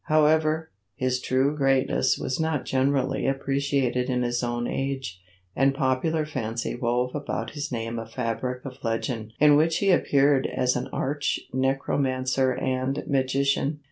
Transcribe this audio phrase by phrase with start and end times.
[0.05, 5.21] However, his true greatness was not generally appreciated in his own age,
[5.55, 10.47] and popular fancy wove about his name a fabric of legend in which he appeared
[10.47, 13.77] as an arch necromancer and magician.